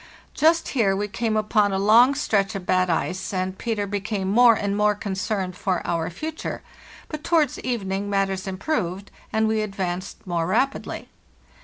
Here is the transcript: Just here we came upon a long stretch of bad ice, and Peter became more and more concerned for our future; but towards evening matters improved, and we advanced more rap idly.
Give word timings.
Just 0.33 0.69
here 0.69 0.95
we 0.95 1.07
came 1.07 1.37
upon 1.37 1.71
a 1.71 1.77
long 1.77 2.15
stretch 2.15 2.55
of 2.55 2.65
bad 2.65 2.89
ice, 2.89 3.31
and 3.31 3.55
Peter 3.59 3.85
became 3.85 4.27
more 4.31 4.55
and 4.55 4.75
more 4.75 4.95
concerned 4.95 5.55
for 5.55 5.85
our 5.85 6.09
future; 6.09 6.63
but 7.07 7.23
towards 7.23 7.59
evening 7.59 8.09
matters 8.09 8.47
improved, 8.47 9.11
and 9.31 9.47
we 9.47 9.61
advanced 9.61 10.25
more 10.25 10.47
rap 10.47 10.75
idly. 10.75 11.07